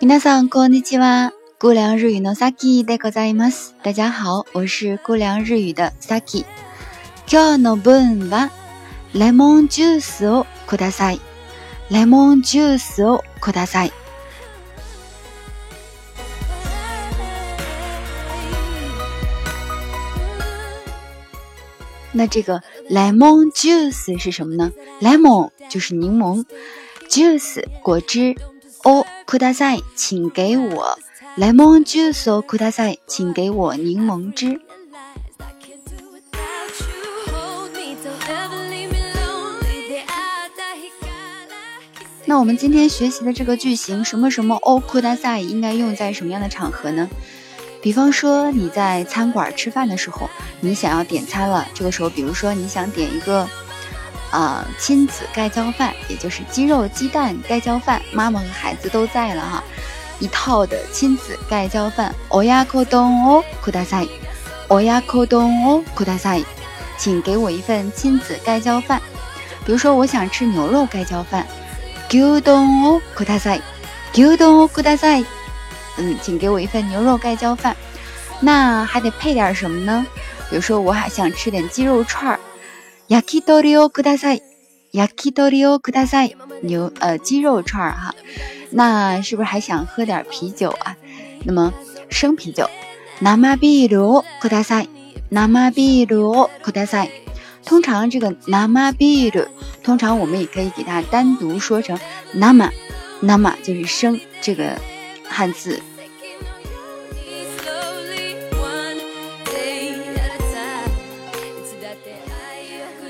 [0.00, 1.32] 皆さんこんにちは。
[1.58, 3.76] 姑凉日语の Saki でございます。
[3.84, 6.44] 大家好，我是姑凉日语的 Saki。
[7.30, 8.50] 今日の分は
[9.14, 11.20] レモンジュースをください。
[11.90, 13.92] レモンジュースをください。
[22.12, 26.44] 那这个 lemon juice 是什么呢？lemon 就是柠檬
[27.08, 28.34] ，juice 果汁
[28.82, 30.98] ，o kudasai 请给我
[31.38, 34.60] lemon juice o kudasai 请给我柠檬汁。
[42.24, 47.08] 那我们今天学习的这个句型什么什么 o kudasai 应该用在什么样的场合呢？
[47.82, 53.46] 比方说你在餐馆吃饭的时候，你想要点餐了，这个时候，比如说你想点一个
[54.30, 59.64] 啊、亲子盖浇饭，也就是鸡肉鸡蛋盖浇饭，妈妈和孩子都在了哈，
[60.20, 62.14] 一套的亲子盖浇饭。
[62.30, 64.08] oyako don o kudasai。
[64.68, 66.44] oyako don o kudasai，
[66.96, 69.02] 请给我一份亲子盖浇饭。
[69.66, 71.44] 比如说我想吃牛肉盖浇饭
[72.08, 73.60] ，gyudon o kudasai。
[74.14, 75.24] kudomo kudasai。
[75.98, 77.76] 嗯，请给我一份牛肉盖浇饭。
[78.40, 80.06] 那还得配点什么呢？
[80.50, 82.40] 比如说我还想吃点鸡肉串儿
[83.08, 84.40] ，yakitori o kudasai。
[84.92, 86.34] yakitori o kudasai。
[86.62, 88.14] 牛呃鸡肉串儿哈。
[88.70, 90.96] 那是不是还想喝点啤酒啊？
[91.44, 91.72] 那么
[92.08, 92.68] 生啤酒
[93.20, 94.88] ，nama biru o kudasai。
[95.30, 97.08] nama biru o kudasai。
[97.64, 99.46] 通常这个 nama biru，
[99.84, 101.98] 通常我们也可以给它单独说成
[102.34, 104.76] nama，nama 就是生这个
[105.32, 105.80] 汉字。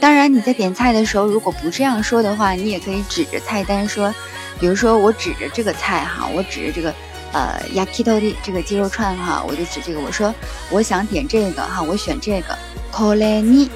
[0.00, 4.12] 当然，你在点菜的时候，如果不这样说的话，你也可以指着菜单说，
[4.58, 6.92] 比如说我指着这个菜哈，我指着这个
[7.32, 10.34] 呃 yakitori 这个鸡肉串哈，我就指这个，我说
[10.70, 12.58] 我想点这个哈，我选这个
[12.92, 13.68] kore ni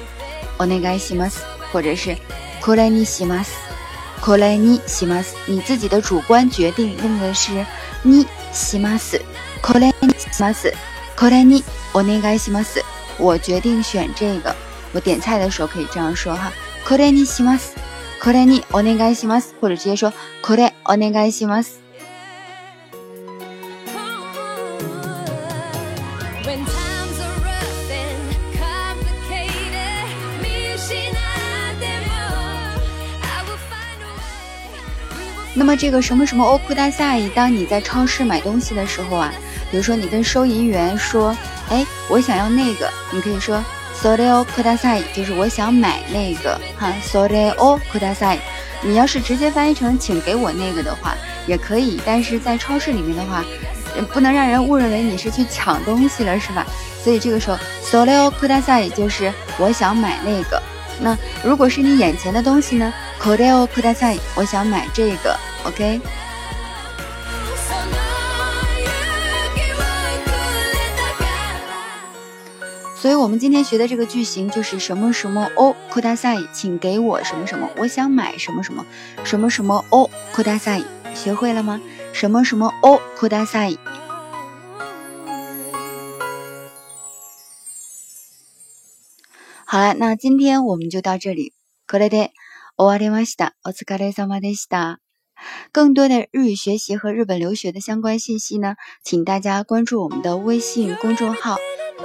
[0.57, 1.39] onegai shimasu，
[1.71, 2.13] 或者是
[4.20, 7.52] kore ni shimasu。kore ni shimasu，你自己的主观决定用的是
[8.04, 12.80] ni shimasu。kore ni shimasu。kore ni onegai shimasu。
[13.18, 14.54] 我决定选这个。
[14.92, 16.52] 我点菜的时候可以这样说哈，
[16.86, 17.74] これにします。
[18.22, 21.80] これにお願いします，或者直接说これお願いします。
[35.59, 39.33] 那么这个什么什么欧库大赛，当你在超市买东西的时候啊，
[39.71, 41.35] 比如说你跟收银员说，
[41.67, 43.59] 哎，我想要那个，你可以说
[43.95, 47.97] so re o k u d a s a i 就是我想买那个哈 so re o k
[47.97, 48.39] u d a s a i
[48.83, 51.15] 你要是直接翻译成请给我那个的话，
[51.47, 53.43] 也可以，但是在超市里面的话，
[54.13, 56.63] 不能让人误认为你是去抢东西了，是吧？
[57.03, 60.61] 所以这个时候 so re o k u d a s a i 就是我想买那个。
[60.99, 66.00] 那如果是你眼前的东西呢 k o r e o k u d a s a i 我想买这个，OK。
[67.56, 68.00] so know
[68.80, 68.90] you
[69.54, 71.12] give a good little
[72.96, 78.84] 所以我们今天学的这个句型就是什么什么哦，库大赛，请给我什么什么，我想买什么什么，
[79.24, 80.82] 什么什么哦，库大赛，
[81.14, 81.80] 学会了吗？
[82.12, 83.72] 什么什么哦，库大赛。
[89.64, 91.54] 好了，那今天我们就到这里。
[91.88, 92.30] これで
[92.76, 93.54] 終わりました。
[93.64, 94.98] お疲れ様でした。
[95.72, 101.58] 更多的日语学习和日本留学的相关信息呢，请大家关注我们的微信公众号“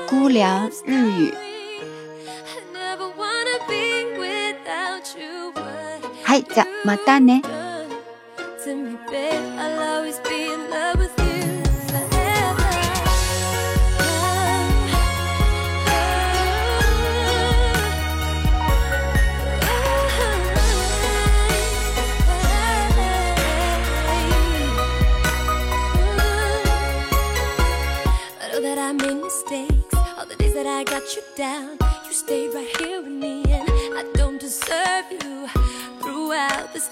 [0.10, 7.44] 姑凉日语 I never wanna be without you, but ”。はい、じゃあまたね。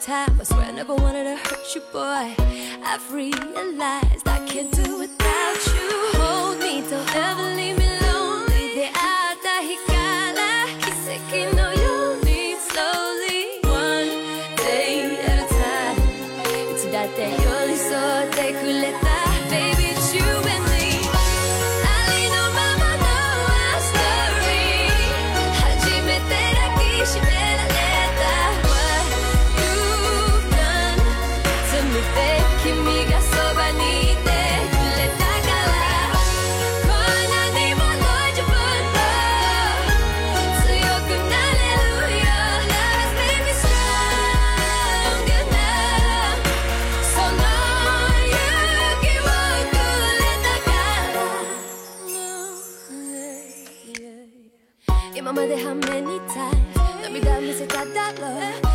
[0.00, 2.34] Time, I swear I never wanted to hurt you, boy.
[2.82, 6.18] I've realized I can't do without you.
[6.18, 7.59] Hold me, don't ever
[57.72, 58.69] got that love.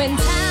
[0.00, 0.49] When time